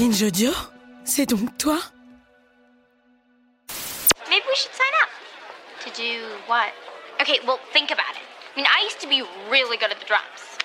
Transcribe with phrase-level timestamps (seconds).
[0.00, 0.50] Binge Audio
[1.04, 1.78] C'est donc toi
[4.30, 5.10] Maybe we should sign up.
[5.84, 6.72] To do what?
[7.20, 8.22] Okay, well, think about it.
[8.54, 10.56] I mean, I used to be really good at the drums.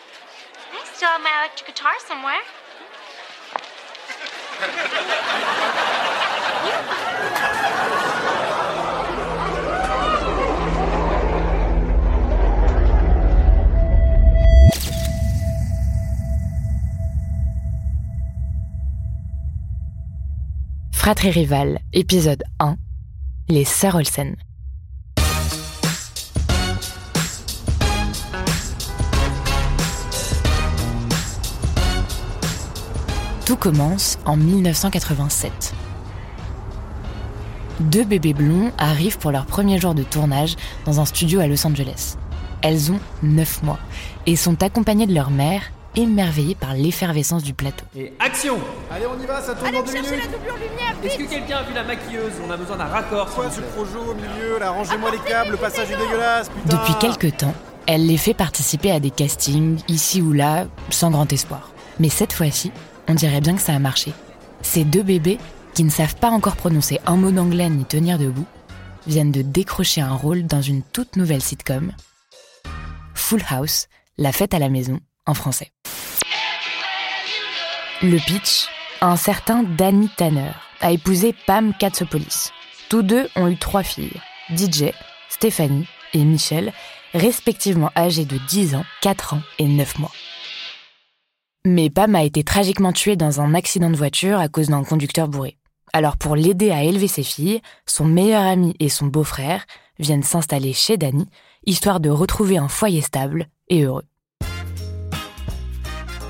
[0.71, 2.39] I still have my electric guitar somewhere.
[21.05, 22.77] Fratrie Rival, épisode 1
[23.47, 24.01] Les Sœurs.
[33.45, 35.75] Tout commence en 1987.
[37.81, 41.67] Deux bébés blonds arrivent pour leur premier jour de tournage dans un studio à Los
[41.67, 42.17] Angeles.
[42.63, 43.79] Elles ont 9 mois
[44.25, 47.85] et sont accompagnées de leur mère, émerveillées par l'effervescence du plateau.
[47.95, 48.57] Et action
[48.91, 50.31] Allez, on y va, ça tourne Allez dans deux chercher la minutes.
[50.33, 52.33] doublure lumière, Est-ce que quelqu'un a vu la maquilleuse?
[52.45, 53.29] On a besoin d'un raccord.
[53.33, 56.77] Quoi, ce projo au milieu, là, rangez-moi les câbles, le passage est dégueulasse, putain.
[56.77, 57.53] Depuis quelque temps,
[57.87, 61.71] elle les fait participer à des castings, ici ou là, sans grand espoir.
[61.99, 62.71] Mais cette fois-ci,
[63.07, 64.11] on dirait bien que ça a marché.
[64.61, 65.37] Ces deux bébés,
[65.73, 68.45] qui ne savent pas encore prononcer un mot d'anglais ni tenir debout,
[69.07, 71.91] viennent de décrocher un rôle dans une toute nouvelle sitcom,
[73.13, 75.71] Full House, la fête à la maison, en français.
[78.01, 78.67] Le pitch,
[79.01, 82.51] un certain Danny Tanner a épousé Pam Katsopoulis.
[82.89, 84.21] Tous deux ont eu trois filles,
[84.55, 84.91] DJ,
[85.29, 86.73] Stéphanie et Michel,
[87.13, 90.11] respectivement âgés de 10 ans, 4 ans et 9 mois.
[91.65, 95.27] Mais Pam a été tragiquement tuée dans un accident de voiture à cause d'un conducteur
[95.27, 95.57] bourré.
[95.93, 99.65] Alors pour l'aider à élever ses filles, son meilleur ami et son beau-frère
[99.97, 101.27] viennent s'installer chez Danny,
[101.65, 104.03] histoire de retrouver un foyer stable et heureux.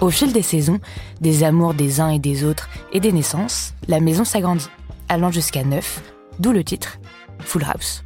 [0.01, 0.79] Au fil des saisons,
[1.21, 4.69] des amours des uns et des autres et des naissances, la maison s'agrandit,
[5.07, 6.01] allant jusqu'à 9,
[6.39, 6.99] d'où le titre
[7.39, 8.03] Full House.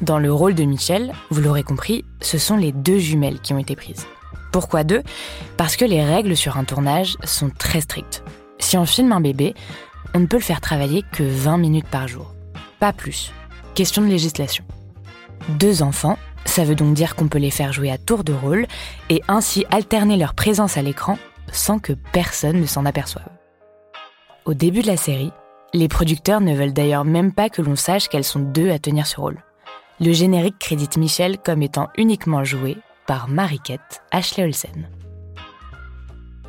[0.00, 3.58] Dans le rôle de Michel, vous l'aurez compris, ce sont les deux jumelles qui ont
[3.58, 4.06] été prises.
[4.50, 5.02] Pourquoi deux?
[5.56, 8.24] Parce que les règles sur un tournage sont très strictes.
[8.58, 9.54] Si on filme un bébé,
[10.14, 12.34] on ne peut le faire travailler que 20 minutes par jour.
[12.80, 13.32] Pas plus.
[13.74, 14.64] Question de législation.
[15.48, 18.66] Deux enfants, ça veut donc dire qu'on peut les faire jouer à tour de rôle
[19.08, 21.18] et ainsi alterner leur présence à l'écran
[21.52, 23.28] sans que personne ne s'en aperçoive.
[24.44, 25.32] Au début de la série,
[25.74, 29.06] les producteurs ne veulent d'ailleurs même pas que l'on sache qu'elles sont deux à tenir
[29.06, 29.42] ce rôle.
[30.00, 32.76] Le générique crédite Michel comme étant uniquement joué
[33.06, 34.88] par Mariquette Ashley Olsen.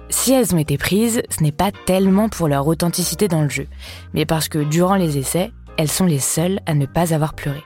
[0.09, 3.67] Si elles ont été prises, ce n'est pas tellement pour leur authenticité dans le jeu,
[4.13, 7.63] mais parce que durant les essais, elles sont les seules à ne pas avoir pleuré.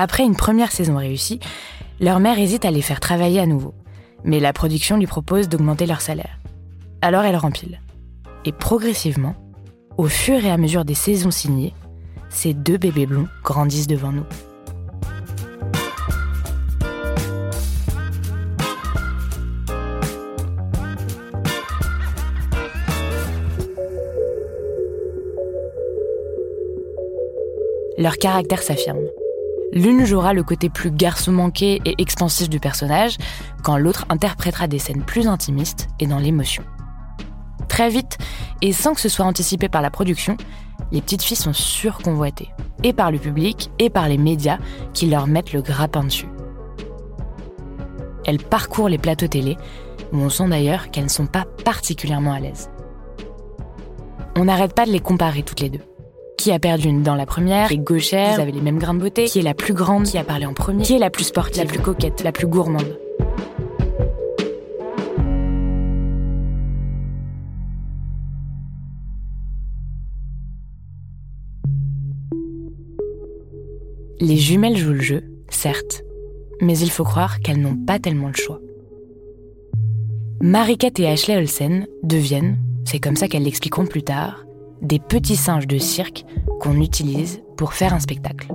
[0.00, 1.40] Après une première saison réussie,
[1.98, 3.74] leur mère hésite à les faire travailler à nouveau,
[4.22, 6.38] mais la production lui propose d'augmenter leur salaire.
[7.02, 7.80] Alors elle rempile.
[8.44, 9.34] Et progressivement,
[9.96, 11.74] au fur et à mesure des saisons signées,
[12.28, 14.22] ces deux bébés blonds grandissent devant nous.
[27.98, 29.00] Leur caractère s'affirme.
[29.72, 33.18] L'une jouera le côté plus garçon manqué et expansif du personnage,
[33.62, 36.64] quand l'autre interprétera des scènes plus intimistes et dans l'émotion.
[37.68, 38.16] Très vite,
[38.62, 40.36] et sans que ce soit anticipé par la production,
[40.90, 42.48] les petites filles sont surconvoitées,
[42.82, 44.58] et par le public, et par les médias
[44.94, 46.28] qui leur mettent le grappin dessus.
[48.24, 49.58] Elles parcourent les plateaux télé,
[50.12, 52.70] où on sent d'ailleurs qu'elles ne sont pas particulièrement à l'aise.
[54.34, 55.82] On n'arrête pas de les comparer toutes les deux.
[56.48, 58.94] Qui a perdu une dent la première, qui est gauchère, vous avez les mêmes grains
[58.94, 61.10] de beauté, qui est la plus grande, qui a parlé en premier, qui est la
[61.10, 62.98] plus sportive, la plus coquette, la plus gourmande.
[74.18, 76.02] Les jumelles jouent le jeu, certes,
[76.62, 78.60] mais il faut croire qu'elles n'ont pas tellement le choix.
[80.40, 82.56] Mariquette et Ashley Olsen deviennent,
[82.86, 84.46] c'est comme ça qu'elles l'expliqueront plus tard,
[84.82, 86.24] des petits singes de cirque
[86.60, 88.48] qu'on utilise pour faire un spectacle.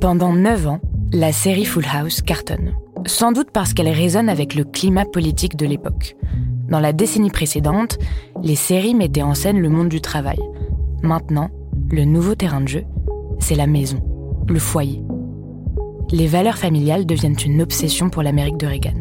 [0.00, 0.80] Pendant 9 ans,
[1.12, 2.74] La série Full House cartonne,
[3.06, 6.16] sans doute parce qu'elle résonne avec le climat politique de l'époque.
[6.68, 7.98] Dans la décennie précédente,
[8.42, 10.38] les séries mettaient en scène le monde du travail.
[11.02, 11.50] Maintenant,
[11.90, 12.84] le nouveau terrain de jeu,
[13.40, 14.00] c'est la maison,
[14.48, 15.02] le foyer.
[16.12, 18.94] Les valeurs familiales deviennent une obsession pour l'Amérique de Reagan.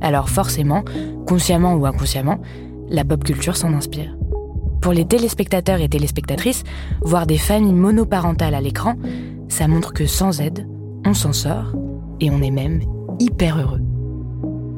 [0.00, 0.84] Alors forcément,
[1.26, 2.38] consciemment ou inconsciemment,
[2.88, 4.16] la pop culture s'en inspire.
[4.86, 6.62] Pour les téléspectateurs et téléspectatrices,
[7.00, 8.94] voir des familles monoparentales à l'écran,
[9.48, 10.68] ça montre que sans aide,
[11.04, 11.74] on s'en sort
[12.20, 12.82] et on est même
[13.18, 13.80] hyper heureux.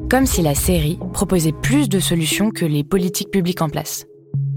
[0.09, 4.07] Comme si la série proposait plus de solutions que les politiques publiques en place.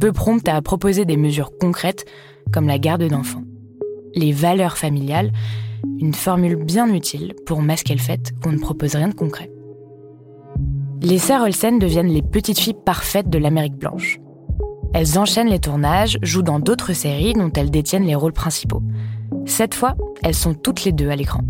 [0.01, 2.07] Peu prompte à proposer des mesures concrètes
[2.51, 3.45] comme la garde d'enfants.
[4.15, 5.33] Les valeurs familiales,
[6.01, 9.51] une formule bien utile pour masquer le fait qu'on ne propose rien de concret.
[11.03, 14.19] Les sœurs Olsen deviennent les petites filles parfaites de l'Amérique blanche.
[14.95, 18.83] Elles enchaînent les tournages, jouent dans d'autres séries dont elles détiennent les rôles principaux.
[19.47, 21.41] Cette fois, elles sont toutes les deux à l'écran.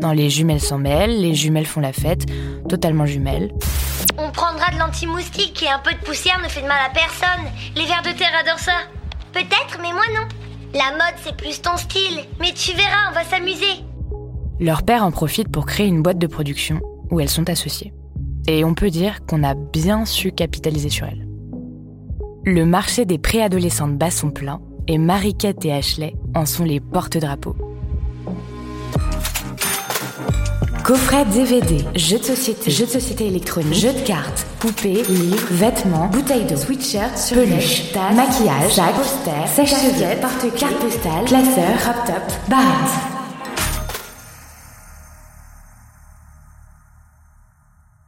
[0.00, 2.26] Dans Les jumelles s'en mêlent, les jumelles font la fête,
[2.68, 3.52] totalement jumelles.
[4.18, 7.44] On prendra de l'anti-moustique et un peu de poussière ne fait de mal à personne.
[7.74, 8.72] Les vers de terre adorent ça.
[9.32, 10.28] Peut-être, mais moi non.
[10.74, 12.20] La mode, c'est plus ton style.
[12.40, 13.84] Mais tu verras, on va s'amuser.
[14.60, 16.80] Leur père en profite pour créer une boîte de production
[17.10, 17.92] où elles sont associées.
[18.46, 21.25] Et on peut dire qu'on a bien su capitaliser sur elles.
[22.48, 27.56] Le marché des préadolescentes bat son plein et Mariquette et Ashley en sont les porte-drapeaux.
[30.84, 36.06] Coffret DVD, jeux de société, jeux de société électronique, jeux de cartes, poupées, livres, vêtements,
[36.06, 42.48] bouteilles de sweatshirt, peluche, tasse, maquillage, sac, poster, sèche-cheveux, porte carte postale, classeur, crop top,
[42.48, 42.92] barrette.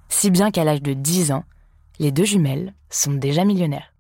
[0.09, 1.43] Si bien qu'à l'âge de 10 ans,
[1.99, 3.93] les deux jumelles sont déjà millionnaires.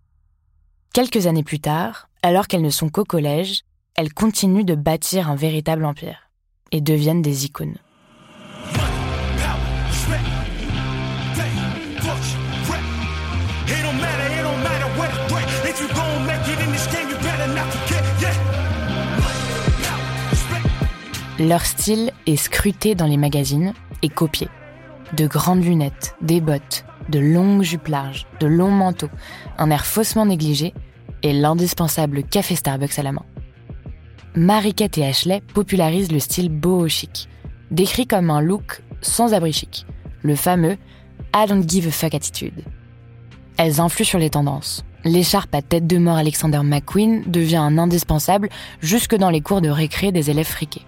[1.00, 3.62] Quelques années plus tard, alors qu'elles ne sont qu'au collège,
[3.94, 6.28] elles continuent de bâtir un véritable empire
[6.72, 7.76] et deviennent des icônes.
[21.38, 23.72] Leur style est scruté dans les magazines
[24.02, 24.48] et copié.
[25.16, 29.10] De grandes lunettes, des bottes, de longues jupes larges, de longs manteaux,
[29.58, 30.74] un air faussement négligé
[31.22, 33.24] et l'indispensable café Starbucks à la main.
[34.34, 37.28] Mariquette et Ashley popularisent le style boho chic,
[37.70, 39.86] décrit comme un look sans abri chic,
[40.22, 40.76] le fameux
[41.34, 42.64] I don't give a fuck attitude.
[43.56, 44.84] Elles influent sur les tendances.
[45.04, 48.48] L'écharpe à tête de mort Alexander McQueen devient un indispensable
[48.80, 50.86] jusque dans les cours de récré des élèves friqués.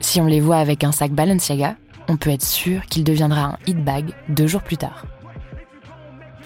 [0.00, 1.76] Si on les voit avec un sac Balenciaga,
[2.08, 5.06] on peut être sûr qu'il deviendra un hit bag deux jours plus tard.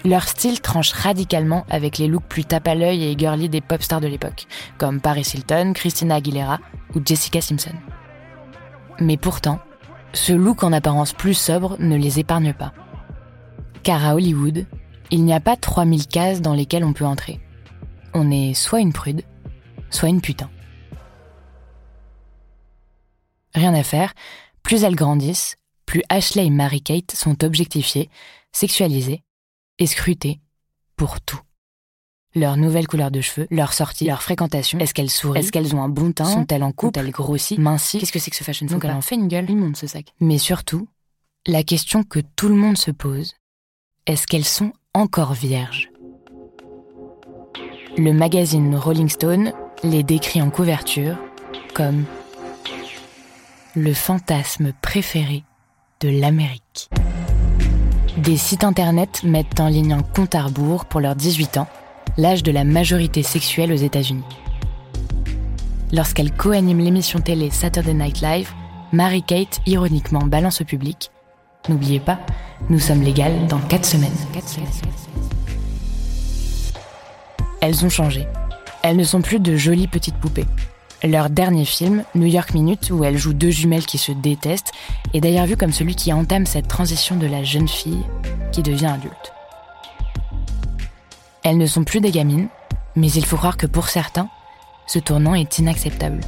[0.03, 3.83] Leur style tranche radicalement avec les looks plus tape à l'œil et girly des pop
[3.83, 4.47] stars de l'époque,
[4.79, 6.59] comme Paris Hilton, Christina Aguilera
[6.95, 7.75] ou Jessica Simpson.
[8.99, 9.59] Mais pourtant,
[10.13, 12.73] ce look en apparence plus sobre ne les épargne pas.
[13.83, 14.65] Car à Hollywood,
[15.11, 17.39] il n'y a pas 3000 cases dans lesquelles on peut entrer.
[18.15, 19.21] On est soit une prude,
[19.91, 20.49] soit une putain.
[23.53, 24.13] Rien à faire,
[24.63, 28.09] plus elles grandissent, plus Ashley et Mary-Kate sont objectifiées,
[28.51, 29.21] sexualisées
[29.81, 30.39] et scrutées
[30.95, 31.41] pour tout.
[32.35, 35.81] Leur nouvelle couleur de cheveux, leur sortie, leur fréquentation, est-ce qu'elles sourient, est-ce qu'elles ont
[35.81, 38.67] un bon teint, sont-elles en couple, elles grossies, mincies, qu'est-ce que c'est que ce fashion
[38.67, 40.13] Donc elle en fait une gueule, immonde ce sac.
[40.19, 40.87] Mais surtout,
[41.47, 43.33] la question que tout le monde se pose,
[44.05, 45.89] est-ce qu'elles sont encore vierges?
[47.97, 49.51] Le magazine Rolling Stone
[49.83, 51.17] les décrit en couverture
[51.73, 52.05] comme
[53.75, 55.43] le fantasme préféré
[56.01, 56.89] de l'Amérique.
[58.17, 61.67] Des sites internet mettent en ligne un compte à rebours pour leurs 18 ans,
[62.17, 64.25] l'âge de la majorité sexuelle aux États-Unis.
[65.93, 68.51] Lorsqu'elle co-anime l'émission télé Saturday Night Live,
[68.91, 71.09] Mary-Kate ironiquement balance au public
[71.69, 72.19] N'oubliez pas,
[72.69, 74.09] nous sommes légales dans 4 semaines.
[77.61, 78.27] Elles ont changé.
[78.83, 80.47] Elles ne sont plus de jolies petites poupées.
[81.03, 84.71] Leur dernier film, New York Minute, où elles jouent deux jumelles qui se détestent,
[85.15, 88.05] est d'ailleurs vu comme celui qui entame cette transition de la jeune fille
[88.51, 89.33] qui devient adulte.
[91.43, 92.49] Elles ne sont plus des gamines,
[92.95, 94.29] mais il faut croire que pour certains,
[94.85, 96.21] ce tournant est inacceptable.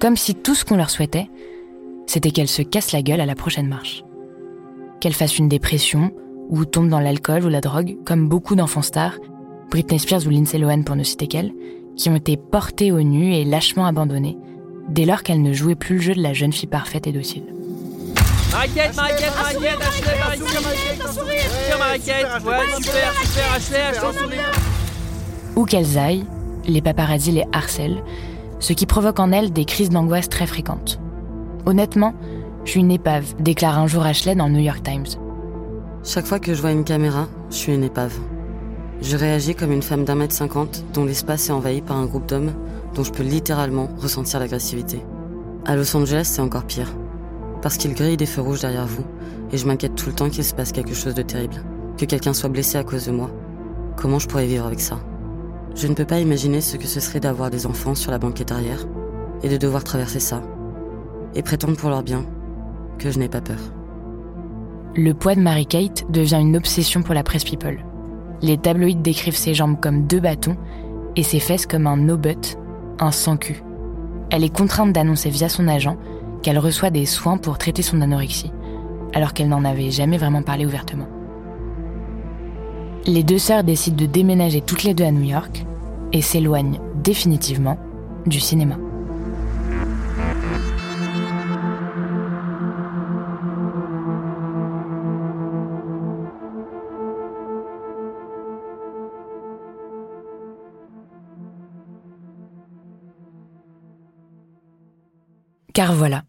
[0.00, 1.28] Comme si tout ce qu'on leur souhaitait,
[2.06, 4.04] c'était qu'elles se cassent la gueule à la prochaine marche.
[5.00, 6.12] Qu'elles fassent une dépression,
[6.48, 9.18] ou tombent dans l'alcool ou la drogue, comme beaucoup d'enfants stars,
[9.70, 11.52] Britney Spears ou Lindsay Lohan pour ne citer qu'elles,
[11.96, 14.36] qui ont été portées au nu et lâchement abandonnées,
[14.88, 17.44] dès lors qu'elles ne jouaient plus le jeu de la jeune fille parfaite et docile.
[18.52, 24.38] Mariquette, Mariquette, Mariquette, Ashley, Mariquette, Mariquette, ouais, super, super, Ashley, Ashley,
[25.56, 26.24] Où qu'elles aillent,
[26.66, 28.02] les paparazzis les harcèlent,
[28.60, 31.00] ce qui provoque en elles des crises d'angoisse très fréquentes.
[31.66, 32.14] Honnêtement,
[32.64, 35.06] je suis une épave, déclare un jour Ashley dans le New York Times.
[36.04, 38.16] Chaque fois que je vois une caméra, je suis une épave.
[39.02, 42.26] Je réagis comme une femme d'un mètre cinquante dont l'espace est envahi par un groupe
[42.26, 42.52] d'hommes
[42.94, 45.04] dont je peux littéralement ressentir l'agressivité.
[45.66, 46.94] À Los Angeles, c'est encore pire.
[47.60, 49.04] Parce qu'il grille des feux rouges derrière vous,
[49.52, 51.62] et je m'inquiète tout le temps qu'il se passe quelque chose de terrible,
[51.98, 53.30] que quelqu'un soit blessé à cause de moi.
[53.96, 54.98] Comment je pourrais vivre avec ça?
[55.74, 58.52] Je ne peux pas imaginer ce que ce serait d'avoir des enfants sur la banquette
[58.52, 58.86] arrière,
[59.42, 60.42] et de devoir traverser ça,
[61.34, 62.24] et prétendre pour leur bien
[62.98, 63.58] que je n'ai pas peur.
[64.94, 67.84] Le poids de Mary-Kate devient une obsession pour la presse people.
[68.42, 70.56] Les tabloïds décrivent ses jambes comme deux bâtons
[71.16, 72.58] et ses fesses comme un no-butt,
[72.98, 73.62] un sans-cul.
[74.30, 75.96] Elle est contrainte d'annoncer via son agent
[76.42, 78.52] qu'elle reçoit des soins pour traiter son anorexie,
[79.14, 81.08] alors qu'elle n'en avait jamais vraiment parlé ouvertement.
[83.06, 85.64] Les deux sœurs décident de déménager toutes les deux à New York
[86.12, 87.78] et s'éloignent définitivement
[88.26, 88.76] du cinéma.
[105.76, 106.22] Car voilà,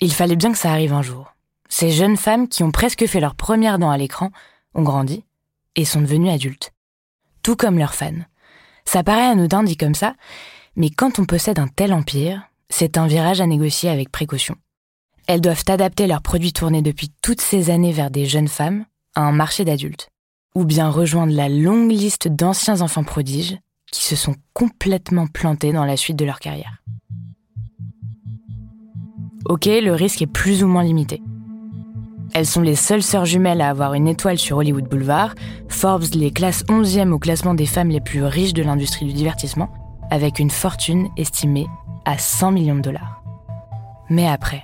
[0.00, 1.34] il fallait bien que ça arrive un jour.
[1.68, 4.30] Ces jeunes femmes qui ont presque fait leur première dent à l'écran
[4.74, 5.24] ont grandi
[5.74, 6.70] et sont devenues adultes.
[7.42, 8.22] Tout comme leurs fans.
[8.84, 10.14] Ça paraît anodin dit comme ça,
[10.76, 14.54] mais quand on possède un tel empire, c'est un virage à négocier avec précaution.
[15.26, 18.84] Elles doivent adapter leurs produits tournés depuis toutes ces années vers des jeunes femmes
[19.16, 20.10] à un marché d'adultes,
[20.54, 23.58] ou bien rejoindre la longue liste d'anciens enfants prodiges
[23.90, 26.84] qui se sont complètement plantés dans la suite de leur carrière.
[29.48, 31.22] Ok, le risque est plus ou moins limité.
[32.34, 35.34] Elles sont les seules sœurs jumelles à avoir une étoile sur Hollywood Boulevard.
[35.68, 39.68] Forbes les classe 11e au classement des femmes les plus riches de l'industrie du divertissement,
[40.10, 41.66] avec une fortune estimée
[42.04, 43.22] à 100 millions de dollars.
[44.08, 44.62] Mais après,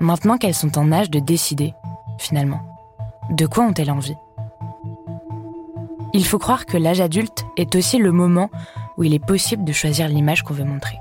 [0.00, 1.74] maintenant qu'elles sont en âge de décider,
[2.18, 2.60] finalement,
[3.30, 4.16] de quoi ont-elles envie?
[6.14, 8.50] Il faut croire que l'âge adulte est aussi le moment
[8.96, 10.98] où il est possible de choisir l'image qu'on veut montrer.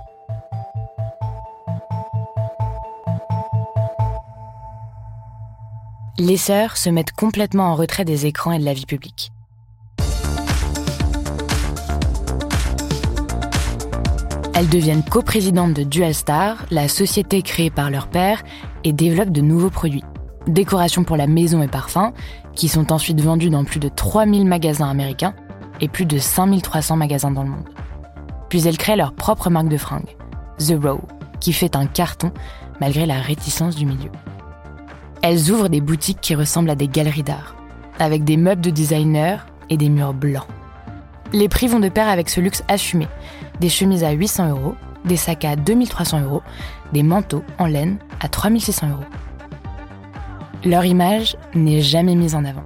[6.19, 9.31] Les sœurs se mettent complètement en retrait des écrans et de la vie publique.
[14.55, 18.41] Elles deviennent coprésidentes de Dual Star, la société créée par leur père,
[18.83, 20.03] et développent de nouveaux produits.
[20.47, 22.11] Décorations pour la maison et parfums,
[22.55, 25.35] qui sont ensuite vendus dans plus de 3000 magasins américains
[25.79, 27.69] et plus de 5300 magasins dans le monde.
[28.49, 30.15] Puis elles créent leur propre marque de fringues,
[30.57, 31.01] The Row,
[31.39, 32.31] qui fait un carton
[32.81, 34.09] malgré la réticence du milieu.
[35.29, 37.53] Elles ouvrent des boutiques qui ressemblent à des galeries d'art,
[37.99, 40.47] avec des meubles de designer et des murs blancs.
[41.33, 43.09] Les prix vont de pair avec ce luxe assumé.
[43.59, 46.43] Des chemises à 800 euros, des sacs à 2300 euros,
[46.93, 49.03] des manteaux en laine à 3600 euros.
[50.63, 52.63] Leur image n'est jamais mise en avant.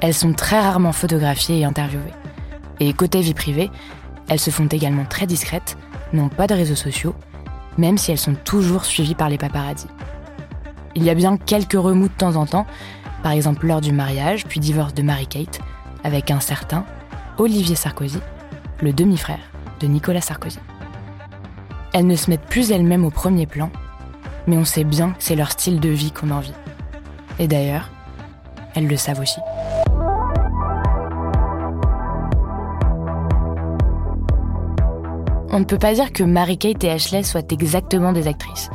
[0.00, 2.14] Elles sont très rarement photographiées et interviewées.
[2.78, 3.68] Et côté vie privée,
[4.28, 5.76] elles se font également très discrètes,
[6.12, 7.16] n'ont pas de réseaux sociaux,
[7.78, 9.88] même si elles sont toujours suivies par les paparazzis.
[10.96, 12.66] Il y a bien quelques remous de temps en temps,
[13.22, 15.60] par exemple lors du mariage puis divorce de Mary-Kate,
[16.02, 16.84] avec un certain
[17.38, 18.20] Olivier Sarkozy,
[18.82, 19.38] le demi-frère
[19.80, 20.58] de Nicolas Sarkozy.
[21.92, 23.70] Elles ne se mettent plus elles-mêmes au premier plan,
[24.46, 26.54] mais on sait bien que c'est leur style de vie qu'on envie.
[27.38, 27.88] Et d'ailleurs,
[28.74, 29.40] elles le savent aussi.
[35.52, 38.70] On ne peut pas dire que Mary-Kate et Ashley soient exactement des actrices.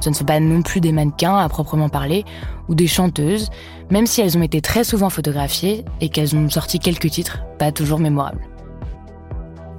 [0.00, 2.24] Ce ne sont pas non plus des mannequins à proprement parler,
[2.68, 3.50] ou des chanteuses,
[3.90, 7.72] même si elles ont été très souvent photographiées et qu'elles ont sorti quelques titres, pas
[7.72, 8.46] toujours mémorables.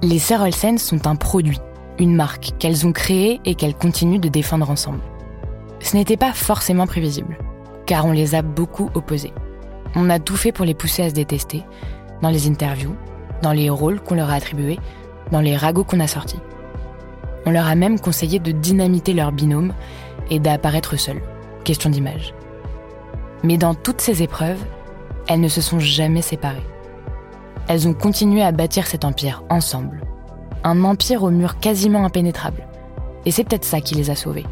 [0.02, 1.60] Les sœurs Olsen sont un produit,
[1.98, 5.00] une marque qu'elles ont créée et qu'elles continuent de défendre ensemble.
[5.80, 7.38] Ce n'était pas forcément prévisible,
[7.86, 9.32] car on les a beaucoup opposées.
[9.94, 11.64] On a tout fait pour les pousser à se détester,
[12.22, 12.94] dans les interviews,
[13.42, 14.78] dans les rôles qu'on leur a attribués,
[15.30, 16.40] dans les ragots qu'on a sortis.
[17.46, 19.72] On leur a même conseillé de dynamiter leur binôme
[20.30, 21.22] et d'apparaître seules.
[21.64, 22.34] Question d'image.
[23.42, 24.62] Mais dans toutes ces épreuves,
[25.28, 26.66] elles ne se sont jamais séparées.
[27.68, 30.00] Elles ont continué à bâtir cet empire ensemble.
[30.64, 32.66] Un empire au mur quasiment impénétrable.
[33.26, 34.46] Et c'est peut-être ça qui les a sauvées.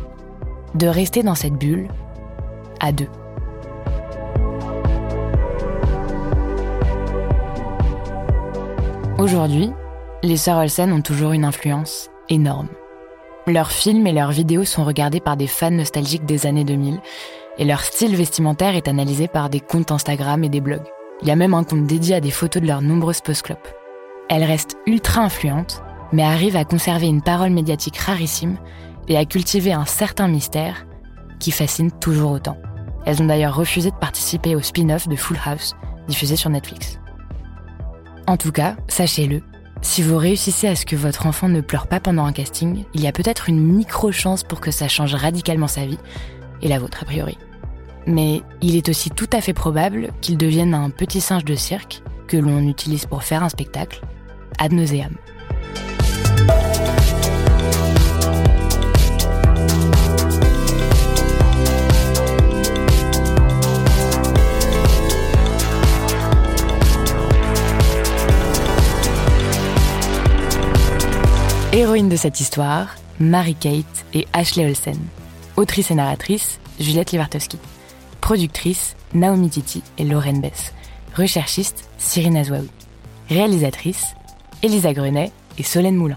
[0.75, 1.89] De rester dans cette bulle,
[2.81, 3.09] à deux.
[9.19, 9.73] Aujourd'hui,
[10.23, 12.69] les sœurs Olsen ont toujours une influence énorme.
[13.49, 16.99] Leurs films et leurs vidéos sont regardés par des fans nostalgiques des années 2000
[17.59, 20.83] et leur style vestimentaire est analysé par des comptes Instagram et des blogs.
[21.23, 23.69] Il y a même un compte dédié à des photos de leurs nombreuses post-clopes.
[24.29, 25.81] Elles restent ultra influentes
[26.13, 28.59] mais arrivent à conserver une parole médiatique rarissime
[29.07, 30.85] et à cultiver un certain mystère
[31.39, 32.57] qui fascine toujours autant.
[33.05, 35.75] Elles ont d'ailleurs refusé de participer au spin-off de Full House,
[36.09, 36.99] diffusé sur Netflix.
[38.27, 39.43] En tout cas, sachez-le,
[39.87, 43.01] si vous réussissez à ce que votre enfant ne pleure pas pendant un casting, il
[43.01, 45.99] y a peut-être une micro-chance pour que ça change radicalement sa vie,
[46.61, 47.39] et la vôtre a priori.
[48.05, 52.03] Mais il est aussi tout à fait probable qu'il devienne un petit singe de cirque
[52.27, 54.01] que l'on utilise pour faire un spectacle,
[54.59, 55.15] ad nauseam.
[71.77, 74.97] Héroïne de cette histoire, Mary-Kate et Ashley Olsen.
[75.59, 77.59] Autrice et narratrice, Juliette Livartowski.
[78.23, 80.73] Productrice, Naomi Titi et Lorraine Bess.
[81.15, 82.71] Recherchiste, Cyrine Azouaoui.
[83.29, 84.15] Réalisatrice,
[84.63, 86.17] Elisa Grenet et Solène Moulin.